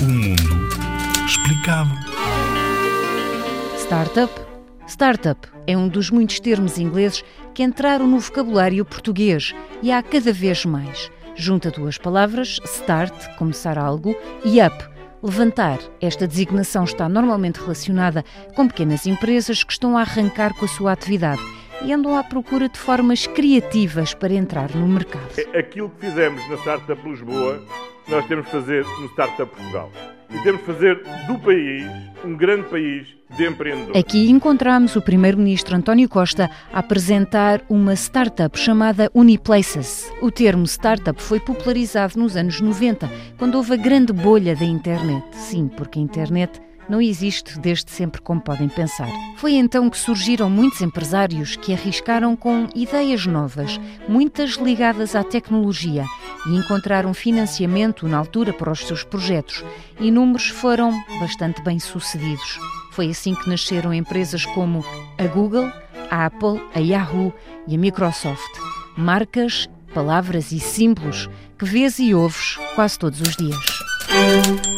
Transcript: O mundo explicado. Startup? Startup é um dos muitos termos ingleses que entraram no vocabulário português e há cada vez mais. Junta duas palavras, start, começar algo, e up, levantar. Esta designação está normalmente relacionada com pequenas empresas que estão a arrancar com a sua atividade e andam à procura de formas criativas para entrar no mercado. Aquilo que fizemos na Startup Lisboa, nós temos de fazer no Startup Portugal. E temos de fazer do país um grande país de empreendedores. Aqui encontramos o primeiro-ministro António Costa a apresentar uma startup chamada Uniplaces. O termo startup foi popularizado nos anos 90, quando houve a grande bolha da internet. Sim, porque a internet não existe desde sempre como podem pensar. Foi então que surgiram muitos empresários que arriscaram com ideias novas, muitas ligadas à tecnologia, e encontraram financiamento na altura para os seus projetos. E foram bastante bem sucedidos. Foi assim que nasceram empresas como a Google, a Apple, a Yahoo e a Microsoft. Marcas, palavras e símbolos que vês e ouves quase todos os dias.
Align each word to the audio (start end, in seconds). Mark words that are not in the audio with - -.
O 0.00 0.04
mundo 0.04 1.26
explicado. 1.26 1.90
Startup? 3.78 4.32
Startup 4.86 5.48
é 5.66 5.76
um 5.76 5.88
dos 5.88 6.10
muitos 6.10 6.40
termos 6.40 6.78
ingleses 6.78 7.24
que 7.54 7.62
entraram 7.62 8.06
no 8.06 8.18
vocabulário 8.18 8.84
português 8.84 9.54
e 9.82 9.92
há 9.92 10.02
cada 10.02 10.32
vez 10.32 10.64
mais. 10.64 11.10
Junta 11.34 11.70
duas 11.70 11.96
palavras, 11.96 12.58
start, 12.64 13.14
começar 13.36 13.78
algo, 13.78 14.14
e 14.44 14.60
up, 14.60 14.76
levantar. 15.22 15.78
Esta 16.00 16.26
designação 16.26 16.84
está 16.84 17.08
normalmente 17.08 17.60
relacionada 17.60 18.24
com 18.54 18.66
pequenas 18.66 19.06
empresas 19.06 19.62
que 19.62 19.72
estão 19.72 19.96
a 19.96 20.00
arrancar 20.00 20.54
com 20.54 20.64
a 20.64 20.68
sua 20.68 20.92
atividade 20.92 21.40
e 21.82 21.92
andam 21.92 22.16
à 22.16 22.22
procura 22.22 22.68
de 22.68 22.78
formas 22.78 23.26
criativas 23.26 24.12
para 24.12 24.34
entrar 24.34 24.74
no 24.74 24.86
mercado. 24.86 25.30
Aquilo 25.58 25.88
que 25.90 26.06
fizemos 26.06 26.46
na 26.50 26.56
Startup 26.56 27.08
Lisboa, 27.08 27.62
nós 28.10 28.26
temos 28.26 28.44
de 28.46 28.50
fazer 28.50 28.84
no 29.00 29.06
Startup 29.06 29.46
Portugal. 29.46 29.90
E 30.28 30.38
temos 30.42 30.60
de 30.60 30.66
fazer 30.66 30.96
do 31.28 31.38
país 31.38 31.86
um 32.24 32.36
grande 32.36 32.68
país 32.68 33.06
de 33.36 33.46
empreendedores. 33.46 33.96
Aqui 33.96 34.28
encontramos 34.28 34.96
o 34.96 35.00
primeiro-ministro 35.00 35.76
António 35.76 36.08
Costa 36.08 36.50
a 36.72 36.80
apresentar 36.80 37.62
uma 37.68 37.94
startup 37.94 38.58
chamada 38.58 39.10
Uniplaces. 39.14 40.12
O 40.20 40.30
termo 40.30 40.64
startup 40.64 41.22
foi 41.22 41.38
popularizado 41.38 42.18
nos 42.18 42.36
anos 42.36 42.60
90, 42.60 43.08
quando 43.38 43.54
houve 43.54 43.74
a 43.74 43.76
grande 43.76 44.12
bolha 44.12 44.56
da 44.56 44.64
internet. 44.64 45.24
Sim, 45.32 45.68
porque 45.68 45.98
a 45.98 46.02
internet 46.02 46.60
não 46.90 47.00
existe 47.00 47.58
desde 47.60 47.90
sempre 47.92 48.20
como 48.20 48.40
podem 48.40 48.68
pensar. 48.68 49.08
Foi 49.36 49.52
então 49.52 49.88
que 49.88 49.96
surgiram 49.96 50.50
muitos 50.50 50.82
empresários 50.82 51.54
que 51.54 51.72
arriscaram 51.72 52.34
com 52.34 52.66
ideias 52.74 53.24
novas, 53.26 53.80
muitas 54.08 54.54
ligadas 54.54 55.14
à 55.14 55.22
tecnologia, 55.22 56.04
e 56.46 56.56
encontraram 56.56 57.12
financiamento 57.12 58.08
na 58.08 58.18
altura 58.18 58.52
para 58.52 58.70
os 58.70 58.80
seus 58.86 59.04
projetos. 59.04 59.64
E 59.98 60.10
foram 60.50 60.92
bastante 61.18 61.62
bem 61.62 61.78
sucedidos. 61.78 62.58
Foi 62.92 63.10
assim 63.10 63.34
que 63.34 63.48
nasceram 63.48 63.94
empresas 63.94 64.44
como 64.46 64.84
a 65.18 65.26
Google, 65.26 65.70
a 66.10 66.26
Apple, 66.26 66.60
a 66.74 66.78
Yahoo 66.78 67.32
e 67.66 67.74
a 67.74 67.78
Microsoft. 67.78 68.58
Marcas, 68.96 69.68
palavras 69.94 70.52
e 70.52 70.60
símbolos 70.60 71.28
que 71.58 71.64
vês 71.64 71.98
e 71.98 72.14
ouves 72.14 72.58
quase 72.74 72.98
todos 72.98 73.20
os 73.20 73.36
dias. 73.36 74.69